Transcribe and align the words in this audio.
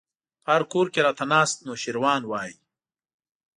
په 0.43 0.47
هر 0.53 0.61
کور 0.71 0.87
کې 0.93 0.99
راته 1.07 1.25
ناست 1.33 1.57
نوشيروان 1.67 2.21
وای 2.25 2.51